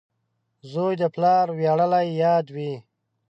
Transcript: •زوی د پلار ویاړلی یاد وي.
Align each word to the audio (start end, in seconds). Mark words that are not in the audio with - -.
•زوی 0.71 0.93
د 1.01 1.03
پلار 1.15 1.47
ویاړلی 1.57 2.07
یاد 2.23 2.45
وي. 2.55 2.73